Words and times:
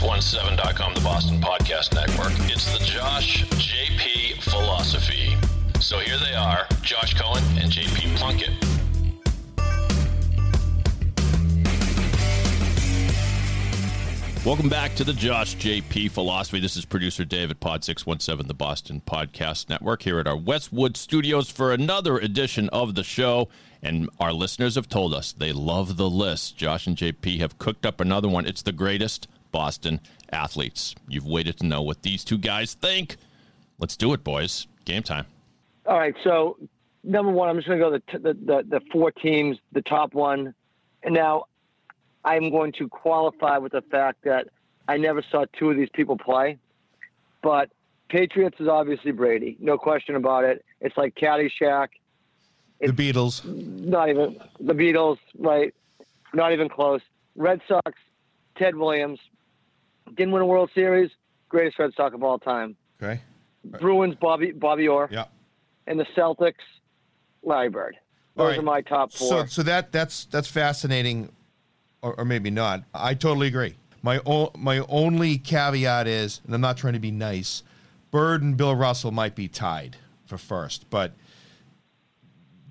pod617.com, 0.00 0.94
the 0.94 1.00
Boston 1.02 1.38
Podcast 1.42 1.94
Network. 1.94 2.32
It's 2.50 2.72
the 2.72 2.82
Josh 2.82 3.44
JP 3.44 4.42
philosophy. 4.42 5.36
So 5.78 5.98
here 5.98 6.16
they 6.16 6.34
are 6.34 6.66
Josh 6.80 7.12
Cohen 7.12 7.44
and 7.58 7.70
JP 7.70 8.16
Plunkett. 8.16 8.48
Welcome 14.46 14.70
back 14.70 14.94
to 14.94 15.04
the 15.04 15.12
Josh 15.12 15.56
JP 15.56 16.12
Philosophy. 16.12 16.60
This 16.60 16.78
is 16.78 16.86
producer 16.86 17.26
David 17.26 17.60
Pod 17.60 17.84
617, 17.84 18.48
the 18.48 18.54
Boston 18.54 19.02
Podcast 19.06 19.68
Network, 19.68 20.04
here 20.04 20.18
at 20.18 20.26
our 20.26 20.34
Westwood 20.34 20.96
studios 20.96 21.50
for 21.50 21.74
another 21.74 22.16
edition 22.16 22.70
of 22.70 22.94
the 22.94 23.04
show. 23.04 23.50
And 23.82 24.08
our 24.18 24.32
listeners 24.32 24.76
have 24.76 24.88
told 24.88 25.12
us 25.12 25.32
they 25.32 25.52
love 25.52 25.98
the 25.98 26.08
list. 26.08 26.56
Josh 26.56 26.86
and 26.86 26.96
JP 26.96 27.38
have 27.40 27.58
cooked 27.58 27.84
up 27.84 28.00
another 28.00 28.28
one. 28.28 28.46
It's 28.46 28.62
the 28.62 28.72
greatest 28.72 29.28
Boston 29.50 30.00
athletes. 30.32 30.94
You've 31.08 31.26
waited 31.26 31.58
to 31.58 31.66
know 31.66 31.82
what 31.82 32.02
these 32.02 32.24
two 32.24 32.38
guys 32.38 32.74
think. 32.74 33.16
Let's 33.78 33.96
do 33.96 34.12
it, 34.12 34.22
boys. 34.22 34.66
Game 34.84 35.02
time. 35.02 35.26
All 35.86 35.98
right. 35.98 36.14
So, 36.22 36.58
number 37.02 37.30
one, 37.30 37.48
I'm 37.48 37.56
just 37.56 37.68
going 37.68 37.80
to 37.80 37.84
go 37.84 37.90
the, 37.90 38.18
the, 38.18 38.34
the 38.34 38.64
the 38.68 38.80
four 38.92 39.10
teams, 39.10 39.58
the 39.72 39.82
top 39.82 40.14
one, 40.14 40.54
and 41.02 41.14
now 41.14 41.44
I'm 42.24 42.50
going 42.50 42.72
to 42.72 42.88
qualify 42.88 43.58
with 43.58 43.72
the 43.72 43.82
fact 43.82 44.24
that 44.24 44.48
I 44.88 44.96
never 44.96 45.22
saw 45.30 45.44
two 45.58 45.70
of 45.70 45.76
these 45.76 45.88
people 45.92 46.18
play, 46.18 46.58
but 47.42 47.70
Patriots 48.08 48.58
is 48.58 48.68
obviously 48.68 49.12
Brady, 49.12 49.56
no 49.60 49.78
question 49.78 50.16
about 50.16 50.44
it. 50.44 50.64
It's 50.80 50.96
like 50.96 51.14
Caddyshack. 51.14 51.88
The 52.80 52.88
Beatles. 52.88 53.44
Not 53.44 54.08
even 54.08 54.40
the 54.58 54.72
Beatles, 54.72 55.18
right? 55.38 55.74
Not 56.34 56.52
even 56.52 56.68
close. 56.68 57.02
Red 57.36 57.60
Sox, 57.68 57.92
Ted 58.56 58.74
Williams, 58.74 59.20
didn't 60.16 60.32
win 60.32 60.42
a 60.42 60.46
World 60.46 60.70
Series, 60.74 61.10
greatest 61.48 61.78
Red 61.78 61.92
Sox 61.96 62.14
of 62.14 62.22
all 62.22 62.38
time. 62.38 62.76
Okay. 63.02 63.20
Bruins, 63.64 64.14
Bobby 64.20 64.52
Bobby 64.52 64.88
Orr, 64.88 65.08
Yeah. 65.10 65.24
and 65.86 65.98
the 65.98 66.06
Celtics, 66.16 66.54
Larry 67.42 67.68
Bird. 67.68 67.96
Those 68.36 68.50
right. 68.50 68.58
are 68.58 68.62
my 68.62 68.80
top 68.80 69.12
four. 69.12 69.28
So, 69.28 69.46
so 69.46 69.62
that 69.64 69.92
that's 69.92 70.24
that's 70.26 70.48
fascinating, 70.48 71.30
or, 72.02 72.14
or 72.14 72.24
maybe 72.24 72.50
not. 72.50 72.84
I 72.94 73.14
totally 73.14 73.48
agree. 73.48 73.74
My 74.02 74.20
o- 74.24 74.52
my 74.56 74.78
only 74.88 75.36
caveat 75.36 76.06
is, 76.06 76.40
and 76.46 76.54
I'm 76.54 76.60
not 76.60 76.76
trying 76.78 76.94
to 76.94 77.00
be 77.00 77.10
nice, 77.10 77.62
Bird 78.10 78.42
and 78.42 78.56
Bill 78.56 78.74
Russell 78.74 79.10
might 79.10 79.34
be 79.34 79.46
tied 79.46 79.96
for 80.24 80.38
first, 80.38 80.88
but 80.88 81.12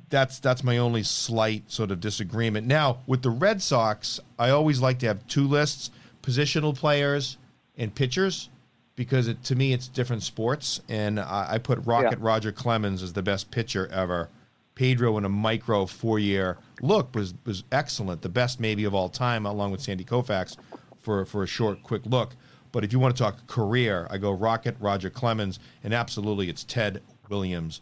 that's 0.09 0.39
that's 0.39 0.63
my 0.63 0.77
only 0.77 1.03
slight 1.03 1.69
sort 1.71 1.91
of 1.91 1.99
disagreement. 1.99 2.65
Now 2.65 2.99
with 3.05 3.21
the 3.21 3.29
Red 3.29 3.61
Sox, 3.61 4.19
I 4.39 4.49
always 4.49 4.81
like 4.81 4.97
to 4.99 5.05
have 5.07 5.27
two 5.27 5.47
lists: 5.47 5.91
positional 6.29 6.75
players 6.75 7.37
and 7.77 7.93
pitchers, 7.93 8.49
because 8.95 9.27
it, 9.27 9.43
to 9.45 9.55
me 9.55 9.73
it's 9.73 9.87
different 9.87 10.23
sports. 10.23 10.81
And 10.89 11.19
I, 11.19 11.47
I 11.51 11.57
put 11.57 11.79
Rocket 11.85 12.19
Yeah. 12.19 12.25
Roger 12.27 12.51
Clemens 12.51 13.01
as 13.03 13.13
the 13.13 13.23
best 13.23 13.49
pitcher 13.51 13.87
ever. 13.91 14.29
Pedro 14.75 15.17
in 15.17 15.25
a 15.25 15.29
micro 15.29 15.85
four 15.85 16.19
year 16.19 16.57
look 16.81 17.13
was 17.13 17.33
was 17.45 17.63
excellent, 17.71 18.21
the 18.21 18.29
best 18.29 18.59
maybe 18.61 18.85
of 18.85 18.93
all 18.95 19.09
time, 19.09 19.45
along 19.45 19.71
with 19.71 19.81
Sandy 19.81 20.05
Koufax 20.05 20.55
for 20.99 21.25
for 21.25 21.43
a 21.43 21.47
short 21.47 21.83
quick 21.83 22.01
look. 22.05 22.35
But 22.71 22.83
if 22.83 22.93
you 22.93 22.99
want 22.99 23.15
to 23.17 23.21
talk 23.23 23.45
career, 23.47 24.07
I 24.11 24.17
go 24.17 24.31
Rocket 24.31 24.75
Roger 24.79 25.09
Clemens, 25.09 25.59
and 25.83 25.93
absolutely 25.93 26.49
it's 26.49 26.63
Ted 26.63 27.01
Williams. 27.29 27.81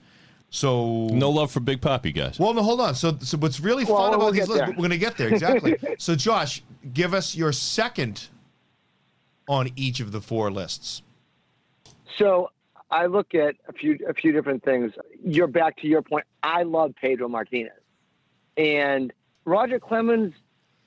So 0.49 1.07
No 1.07 1.29
love 1.29 1.51
for 1.51 1.59
Big 1.59 1.81
Papi, 1.81 2.15
guys. 2.15 2.39
well, 2.39 2.53
no, 2.53 2.63
hold 2.63 2.79
on. 2.79 2.95
So, 2.95 3.17
so 3.19 3.37
what's 3.37 3.59
really 3.59 3.83
Well, 3.83 3.97
fun 3.97 4.11
we'll 4.11 4.21
about 4.29 4.33
these 4.33 4.47
lists, 4.47 4.59
there. 4.65 4.69
we're 4.69 4.77
going 4.77 4.89
to 4.91 4.97
get 4.97 5.17
there 5.17 5.27
exactly. 5.27 5.75
so, 5.99 6.15
Josh, 6.15 6.63
give 6.93 7.13
us 7.13 7.35
your 7.35 7.51
second 7.51 8.29
on 9.47 9.69
each 9.75 9.99
of 9.99 10.11
the 10.11 10.21
four 10.21 10.51
lists. 10.51 11.01
So 12.17 12.49
I 12.89 13.05
look 13.05 13.35
at 13.35 13.55
a 13.67 13.73
few 13.73 13.97
a 14.07 14.13
few 14.13 14.31
different 14.31 14.63
things. 14.63 14.93
You're 15.23 15.47
back 15.47 15.77
to 15.77 15.87
your 15.87 16.01
point. 16.01 16.25
I 16.43 16.63
love 16.63 16.93
Pedro 16.99 17.27
Martinez, 17.27 17.71
and 18.55 19.11
Roger 19.45 19.79
Clemens. 19.79 20.33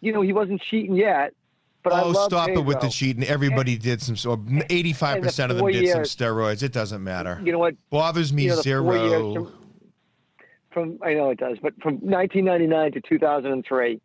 You 0.00 0.12
know 0.12 0.22
he 0.22 0.32
wasn't 0.32 0.62
cheating 0.62 0.97
yet, 0.97 1.34
but 1.82 1.93
I 1.93 2.03
oh, 2.03 2.12
stop 2.12 2.49
it 2.50 2.65
with 2.65 2.81
the 2.81 2.88
cheating. 2.88 3.25
Everybody 3.25 3.76
did 3.76 4.03
some. 4.03 4.16
So, 4.16 4.43
eighty-five 4.70 5.22
percent 5.22 5.53
of 5.53 5.59
them 5.59 5.66
did 5.66 5.88
some 5.88 6.03
steroids. 6.03 6.62
It 6.62 6.72
doesn't 6.72 7.03
matter. 7.03 7.41
You 7.44 7.53
know 7.53 7.59
what? 7.59 7.75
Bothers 7.91 8.32
me 8.32 8.44
you 8.44 8.49
know, 8.50 8.54
years 8.54 8.62
zero. 8.62 9.34
From, 9.34 10.99
from 10.99 10.99
I 11.03 11.15
know 11.15 11.31
it 11.31 11.38
does, 11.38 11.59
but 11.62 11.75
from 11.82 11.94
1999 11.94 12.93
to 12.93 13.00
2003, 13.00 14.00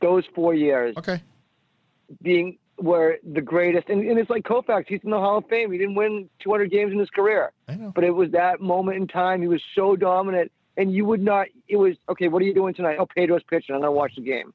those 0.00 0.24
four 0.34 0.54
years 0.54 0.96
Okay. 0.96 1.20
being 2.22 2.58
were 2.78 3.16
the 3.32 3.40
greatest, 3.40 3.88
and, 3.88 4.06
and 4.08 4.18
it's 4.18 4.30
like 4.30 4.44
Koufax. 4.44 4.84
He's 4.86 5.00
in 5.02 5.10
the 5.10 5.18
Hall 5.18 5.38
of 5.38 5.46
Fame. 5.48 5.72
He 5.72 5.78
didn't 5.78 5.94
win 5.94 6.28
200 6.40 6.70
games 6.70 6.92
in 6.92 6.98
his 6.98 7.10
career. 7.10 7.52
But 7.94 8.04
it 8.04 8.10
was 8.10 8.30
that 8.32 8.60
moment 8.60 8.98
in 8.98 9.08
time. 9.08 9.40
He 9.40 9.48
was 9.48 9.62
so 9.74 9.96
dominant, 9.96 10.52
and 10.76 10.92
you 10.92 11.04
would 11.04 11.22
not. 11.22 11.46
It 11.68 11.76
was 11.76 11.96
okay. 12.08 12.28
What 12.28 12.42
are 12.42 12.44
you 12.44 12.54
doing 12.54 12.74
tonight? 12.74 12.96
Oh, 12.98 13.06
Pedro's 13.06 13.42
pitching. 13.48 13.74
I'm 13.74 13.80
gonna 13.80 13.92
watch 13.92 14.12
the 14.16 14.22
game. 14.22 14.52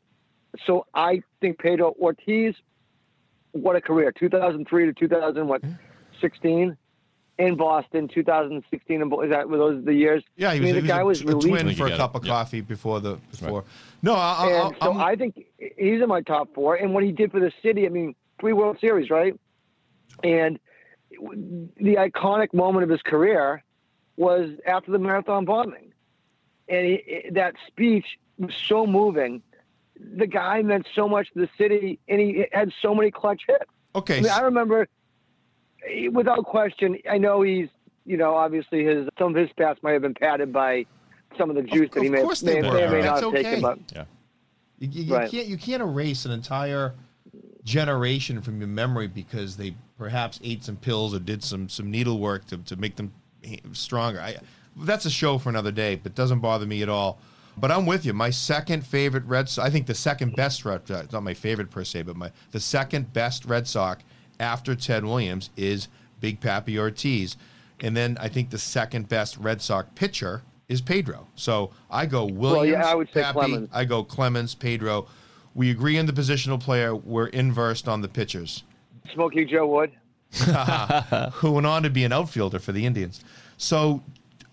So 0.66 0.86
I 0.94 1.22
think 1.40 1.60
Pedro 1.60 1.96
Ortiz, 2.00 2.56
what 3.54 3.76
a 3.76 3.82
career! 3.82 4.12
2003 4.12 4.86
to 4.86 4.94
2000 4.94 5.48
what, 5.48 5.62
16 6.20 6.78
in 7.48 7.56
Boston. 7.56 8.08
2016 8.08 9.02
in 9.02 9.10
Bo- 9.10 9.22
is 9.22 9.30
that 9.32 9.50
were 9.50 9.58
those 9.58 9.84
the 9.86 9.94
years? 9.94 10.24
Yeah, 10.36 10.52
he 10.54 10.58
I 10.58 10.60
was, 10.60 10.66
mean, 10.66 10.76
he 10.76 10.82
the 10.82 10.88
guy 10.88 11.04
was 11.04 11.24
was 11.24 11.34
a, 11.34 11.38
a 11.38 11.40
released. 11.40 11.64
twin 11.64 11.76
for 11.76 11.88
a 11.88 11.98
cup 11.98 12.16
it. 12.16 12.18
of 12.20 12.26
Yeah. 12.26 12.32
coffee 12.34 12.62
before 12.62 13.00
the 13.00 13.16
before. 13.32 13.64
No, 14.02 14.14
I, 14.16 14.18
I, 14.18 14.72
so 14.82 14.92
I'm- 14.92 15.02
I 15.02 15.16
think 15.16 15.46
he's 15.58 16.02
in 16.02 16.08
my 16.08 16.22
top 16.22 16.54
four. 16.54 16.76
And 16.76 16.94
what 16.94 17.04
he 17.04 17.12
did 17.12 17.32
for 17.32 17.40
the 17.40 17.52
city, 17.62 17.86
I 17.86 17.90
mean, 17.90 18.16
three 18.40 18.54
World 18.54 18.78
Series, 18.80 19.10
right? 19.10 19.40
And 20.24 20.60
the 21.12 21.96
iconic 21.96 22.54
moment 22.54 22.84
of 22.84 22.90
his 22.90 23.02
career 23.02 23.64
was 24.18 24.50
after 24.66 24.92
the 24.92 25.00
marathon 25.00 25.46
bombing. 25.46 25.94
And 26.68 26.86
he, 26.86 27.30
that 27.32 27.56
speech 27.68 28.06
was 28.38 28.54
so 28.56 28.86
moving. 28.88 29.42
The 30.00 30.26
guy 30.28 30.62
meant 30.62 30.88
so 30.96 31.08
much 31.08 31.32
to 31.34 31.40
the 31.40 31.50
city, 31.58 32.00
and 32.08 32.20
he 32.20 32.46
had 32.52 32.72
so 32.82 32.96
many 32.96 33.12
clutch 33.12 33.44
hits. 33.48 33.66
okay. 33.96 34.18
I 34.18 34.22
mean, 34.22 34.32
I 34.32 34.42
remember, 34.42 34.88
Eh, 35.90 36.08
without 36.08 36.46
question, 36.46 36.98
I 37.10 37.18
know 37.18 37.42
he's, 37.42 37.68
you 38.06 38.18
know, 38.18 38.36
obviously 38.36 38.84
his 38.84 39.08
some 39.18 39.36
of 39.36 39.36
his 39.36 39.50
stats 39.58 39.82
might 39.84 39.92
have 39.94 40.02
been 40.02 40.14
padded 40.14 40.52
by 40.54 40.86
some 41.38 41.50
of 41.50 41.56
the 41.56 41.64
juice 41.64 41.90
that 41.94 42.02
he 42.02 42.08
of 42.08 42.14
may, 42.14 42.24
may, 42.24 42.62
may 42.62 42.84
or 42.84 42.92
may 42.92 43.02
not 43.02 43.04
That's 43.04 43.20
have 43.22 43.24
okay. 43.26 43.44
taken. 43.44 43.62
But 43.62 43.80
Yeah. 43.94 44.04
You, 44.80 44.88
you, 44.90 45.04
you 45.04 45.16
Right. 45.16 45.32
can't 45.32 45.48
you 45.48 45.58
can't 45.58 45.82
erase 45.82 46.26
an 46.26 46.32
entire 46.32 46.94
generation 47.64 48.42
from 48.42 48.60
your 48.60 48.68
memory 48.68 49.08
because 49.08 49.58
they 49.58 49.76
perhaps 49.98 50.40
ate 50.44 50.64
some 50.64 50.76
pills 50.76 51.14
or 51.14 51.20
did 51.20 51.44
some 51.44 51.70
some 51.70 51.92
needlework 51.92 52.48
to, 52.48 52.58
to 52.58 52.76
make 52.76 52.96
them 52.96 53.12
stronger. 53.74 54.20
I, 54.20 54.38
that's 54.78 55.06
a 55.06 55.10
show 55.10 55.38
for 55.38 55.50
another 55.50 55.72
day, 55.72 55.96
but 55.96 56.16
doesn't 56.16 56.40
bother 56.40 56.66
me 56.66 56.82
at 56.82 56.90
all. 56.90 57.20
But 57.58 57.70
I'm 57.72 57.86
with 57.86 58.06
you. 58.06 58.14
My 58.14 58.30
second 58.30 58.86
favorite 58.86 59.26
Red 59.26 59.50
Sox, 59.50 59.68
I 59.68 59.70
think 59.70 59.86
the 59.86 59.94
second 59.94 60.36
best 60.36 60.64
Red 60.64 60.88
Sox, 60.88 61.12
not 61.12 61.22
my 61.24 61.34
favorite 61.34 61.70
per 61.70 61.84
se, 61.84 62.04
but 62.04 62.16
my 62.16 62.32
the 62.52 62.60
second 62.60 63.12
best 63.14 63.46
Red 63.46 63.68
Sox 63.68 64.04
after 64.42 64.76
Ted 64.76 65.06
Williams 65.06 65.50
is 65.56 65.88
Big 66.20 66.42
Papi 66.42 66.78
Ortiz. 66.78 67.38
And 67.80 67.96
then 67.96 68.18
I 68.20 68.28
think 68.28 68.50
the 68.50 68.58
second 68.58 69.08
best 69.08 69.38
Red 69.38 69.62
Sox 69.62 69.88
pitcher 69.96 70.42
is 70.68 70.82
Pedro. 70.82 71.28
So 71.36 71.72
I 71.90 72.06
go 72.06 72.26
Williams, 72.26 72.80
yeah, 72.80 72.88
I 72.88 72.96
would 72.96 73.10
say 73.14 73.22
Papi, 73.22 73.34
Clemens. 73.34 73.70
I 73.72 73.86
go 73.86 74.04
Clemens, 74.04 74.56
Pedro. 74.56 75.08
We 75.54 75.70
agree 75.72 75.98
on 76.00 76.06
the 76.06 76.14
positional 76.14 76.60
player. 76.60 76.96
We're 76.96 77.28
inversed 77.28 77.88
on 77.88 78.02
the 78.02 78.08
pitchers, 78.08 78.64
Smokey 79.14 79.46
Joe 79.46 79.68
Wood. 79.68 79.92
who 81.34 81.52
went 81.52 81.68
on 81.68 81.84
to 81.84 81.90
be 81.90 82.06
an 82.06 82.14
outfielder 82.14 82.60
for 82.60 82.72
the 82.72 82.86
Indians. 82.86 83.22
So 83.58 84.02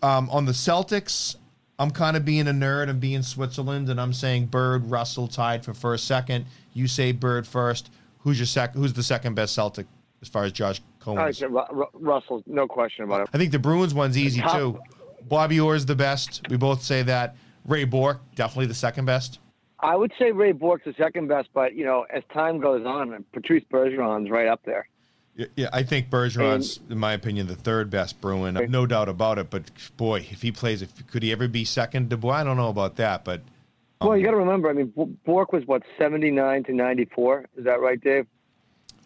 um, 0.02 0.28
on 0.30 0.44
the 0.44 0.52
Celtics, 0.52 1.36
I'm 1.78 1.92
kind 1.92 2.16
of 2.16 2.24
being 2.24 2.48
a 2.48 2.52
nerd. 2.52 2.88
I'm 2.88 2.98
being 2.98 3.22
Switzerland, 3.22 3.88
and 3.88 4.00
I'm 4.00 4.12
saying 4.12 4.46
Bird, 4.46 4.90
Russell 4.90 5.28
tied 5.28 5.64
for 5.64 5.72
first, 5.72 6.06
second. 6.06 6.46
You 6.74 6.88
say 6.88 7.12
Bird 7.12 7.46
first. 7.46 7.90
Who's 8.20 8.38
your 8.38 8.46
second? 8.46 8.80
Who's 8.80 8.92
the 8.92 9.02
second 9.02 9.34
best 9.34 9.54
Celtic 9.54 9.86
as 10.22 10.28
far 10.28 10.44
as 10.44 10.52
Josh 10.52 10.80
Cohen? 11.00 11.26
Is? 11.28 11.40
Ru- 11.42 11.62
Ru- 11.70 11.86
Russell, 11.94 12.42
no 12.46 12.66
question 12.66 13.04
about 13.04 13.22
it. 13.22 13.28
I 13.32 13.38
think 13.38 13.52
the 13.52 13.58
Bruins 13.58 13.94
one's 13.94 14.18
easy 14.18 14.40
Top- 14.40 14.56
too. 14.56 14.80
Bobby 15.28 15.60
Orr 15.60 15.74
is 15.74 15.86
the 15.86 15.94
best. 15.94 16.42
We 16.48 16.56
both 16.56 16.82
say 16.82 17.02
that. 17.02 17.36
Ray 17.66 17.84
Bourque 17.84 18.20
definitely 18.34 18.66
the 18.66 18.74
second 18.74 19.04
best. 19.04 19.40
I 19.80 19.94
would 19.94 20.12
say 20.18 20.32
Ray 20.32 20.52
Bourque's 20.52 20.84
the 20.84 20.94
second 20.94 21.28
best, 21.28 21.48
but 21.52 21.74
you 21.74 21.84
know, 21.84 22.06
as 22.12 22.22
time 22.32 22.60
goes 22.60 22.84
on, 22.84 23.24
Patrice 23.32 23.64
Bergeron's 23.70 24.30
right 24.30 24.48
up 24.48 24.60
there. 24.64 24.88
Yeah, 25.54 25.68
I 25.72 25.84
think 25.84 26.10
Bergeron's, 26.10 26.80
in 26.90 26.98
my 26.98 27.12
opinion, 27.12 27.46
the 27.46 27.54
third 27.54 27.90
best 27.90 28.20
Bruin. 28.20 28.54
No 28.70 28.86
doubt 28.86 29.08
about 29.08 29.38
it. 29.38 29.50
But 29.50 29.70
boy, 29.96 30.26
if 30.30 30.42
he 30.42 30.50
plays, 30.50 30.82
if 30.82 31.06
could 31.06 31.22
he 31.22 31.30
ever 31.30 31.46
be 31.46 31.64
second 31.64 32.10
to 32.10 32.16
Boy? 32.16 32.30
I 32.30 32.42
don't 32.42 32.56
know 32.56 32.70
about 32.70 32.96
that, 32.96 33.24
but 33.24 33.42
well, 34.00 34.16
you 34.16 34.24
um, 34.24 34.24
got 34.24 34.30
to 34.32 34.36
remember, 34.36 34.70
I 34.70 34.72
mean, 34.72 34.92
Bourque 35.24 35.52
was 35.52 35.66
what 35.66 35.82
seventy 35.96 36.30
nine 36.30 36.64
to 36.64 36.72
ninety 36.72 37.04
four. 37.04 37.46
Is 37.56 37.64
that 37.64 37.80
right, 37.80 38.00
Dave? 38.00 38.26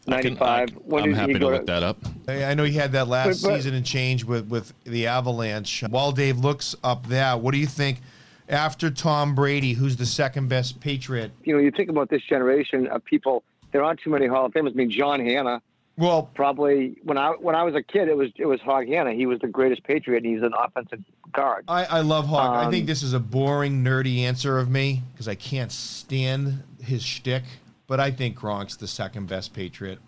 I 0.09 0.21
can- 0.21 0.35
Ninety 0.35 0.37
five. 0.37 0.69
I, 0.93 1.01
am 1.01 1.13
happy 1.13 1.35
to 1.35 1.49
look 1.49 1.67
that 1.67 1.83
up. 1.83 1.99
I 2.29 2.45
I 2.45 2.55
know 2.55 2.65
he 2.65 2.75
had 2.75 2.93
that 2.93 3.09
last 3.09 3.43
But- 3.43 3.49
but- 3.49 3.57
season 3.57 3.75
and 3.75 3.87
change 3.87 4.25
with 4.25 4.49
with 4.49 4.73
the 4.85 5.07
Avalanche. 5.07 5.83
While 5.89 6.13
Dave 6.13 6.39
looks 6.39 6.75
up 6.83 7.07
that, 7.09 7.41
what 7.41 7.53
do 7.53 7.59
you 7.59 7.67
think? 7.67 8.01
After 8.49 8.91
Tom 8.91 9.35
Brady, 9.35 9.73
who's 9.73 9.97
the 9.97 10.05
second 10.05 10.49
best 10.49 10.81
Patriot? 10.81 11.31
You 11.45 11.55
know, 11.55 11.61
you 11.61 11.71
think 11.71 11.89
about 11.89 12.11
this 12.11 12.23
generation 12.23 12.87
of 12.89 13.05
people. 13.05 13.45
There 13.71 13.83
aren't 13.83 14.01
too 14.01 14.11
many 14.11 14.27
Hall 14.27 14.45
of 14.45 14.53
Famers. 14.53 14.71
I 14.71 14.75
mean, 14.75 14.91
John 14.91 15.21
Hannah 15.21 15.63
Well, 16.03 16.25
probably 16.35 16.97
when 17.05 17.17
I 17.17 17.31
when 17.31 17.55
I 17.55 17.63
was 17.63 17.77
a 17.77 17.83
kid, 17.83 18.09
it 18.09 18.17
was 18.17 18.31
it 18.37 18.47
was 18.47 18.61
Hog 18.61 18.89
Hannah. 18.89 19.13
He 19.13 19.27
was 19.27 19.39
the 19.39 19.47
greatest 19.47 19.85
Patriot, 19.85 20.25
and 20.25 20.27
he's 20.35 20.43
an 20.43 20.53
offensive 20.59 20.99
guard. 21.33 21.65
I, 21.69 21.85
I 21.85 22.01
love 22.01 22.27
Hawk. 22.27 22.57
I 22.67 22.69
think 22.73 22.83
Um, 22.83 22.87
this 22.87 23.05
is 23.05 23.13
a 23.13 23.21
boring, 23.21 23.85
nerdy 23.85 24.19
answer 24.23 24.59
of 24.59 24.69
me 24.69 25.03
because 25.13 25.29
I 25.29 25.37
can't 25.37 25.71
stand 25.71 26.65
his 26.83 27.05
shtick. 27.05 27.45
But 27.87 28.01
I 28.01 28.11
think 28.11 28.37
Gronk's 28.37 28.75
the 28.75 28.89
second 28.89 29.29
best 29.29 29.55
Patriot. 29.55 30.01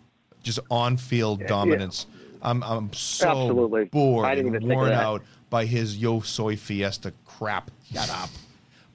Just 0.42 0.58
on 0.68 0.96
field 0.96 1.42
yeah. 1.42 1.46
dominance. 1.46 2.06
I'm 2.42 2.64
I'm 2.64 2.92
so 2.92 3.28
Absolutely. 3.28 3.84
bored 3.84 4.26
I 4.26 4.34
didn't 4.34 4.56
and 4.56 4.64
even 4.64 4.76
worn 4.76 4.88
that. 4.88 5.00
out 5.00 5.22
by 5.48 5.64
his 5.64 5.96
Yo 5.96 6.20
Soy 6.22 6.56
Fiesta 6.56 7.12
crap. 7.24 7.70
Shut 7.92 8.10
up. 8.10 8.30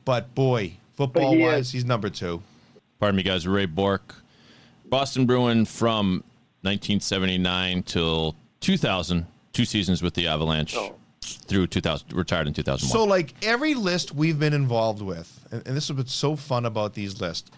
But 0.03 0.35
boy, 0.35 0.73
football 0.95 1.33
he 1.33 1.43
wise, 1.43 1.67
is- 1.67 1.71
he's 1.71 1.85
number 1.85 2.09
two. 2.09 2.41
Pardon 2.99 3.15
me, 3.15 3.23
guys. 3.23 3.47
Ray 3.47 3.67
Bourque, 3.67 4.15
Boston 4.89 5.25
Bruin 5.25 5.63
from 5.63 6.25
1979 6.61 7.83
till 7.83 8.35
2000, 8.59 9.25
two 9.53 9.65
seasons 9.65 10.01
with 10.01 10.13
the 10.13 10.27
Avalanche 10.27 10.75
Oh. 10.75 10.95
through 11.21 11.67
2000, 11.67 12.13
retired 12.13 12.47
in 12.47 12.53
2001. 12.53 12.91
So, 12.91 13.03
like 13.05 13.33
every 13.43 13.73
list 13.75 14.13
we've 14.13 14.39
been 14.39 14.53
involved 14.53 15.01
with, 15.01 15.45
and, 15.51 15.65
and 15.67 15.75
this 15.77 15.85
is 15.85 15.93
what's 15.93 16.13
so 16.13 16.35
fun 16.35 16.65
about 16.65 16.93
these 16.93 17.21
lists. 17.21 17.49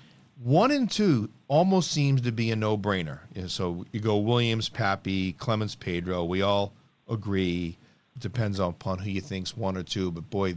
One 0.43 0.71
and 0.71 0.89
two 0.89 1.29
almost 1.47 1.91
seems 1.91 2.21
to 2.21 2.31
be 2.31 2.49
a 2.51 2.55
no-brainer. 2.55 3.19
So 3.47 3.85
you 3.91 3.99
go 3.99 4.17
Williams, 4.17 4.69
Papi, 4.69 5.37
Clemens, 5.37 5.75
Pedro. 5.75 6.25
We 6.25 6.41
all 6.41 6.73
agree. 7.07 7.77
Depends 8.17 8.59
on 8.59 8.69
upon 8.71 8.97
who 8.99 9.11
you 9.11 9.21
think's 9.21 9.55
one 9.55 9.77
or 9.77 9.83
two, 9.83 10.09
but 10.11 10.29
boy, 10.31 10.55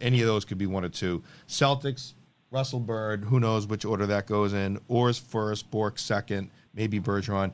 any 0.00 0.20
of 0.20 0.28
those 0.28 0.44
could 0.44 0.58
be 0.58 0.66
one 0.66 0.84
or 0.84 0.88
two. 0.90 1.24
Celtics, 1.48 2.12
Russell 2.52 2.78
Bird. 2.80 3.24
Who 3.24 3.40
knows 3.40 3.66
which 3.66 3.84
order 3.84 4.06
that 4.06 4.26
goes 4.26 4.52
in? 4.52 4.78
Orr's 4.86 5.18
first, 5.18 5.68
Bourque 5.72 5.98
second, 5.98 6.48
maybe 6.74 7.00
Bergeron. 7.00 7.52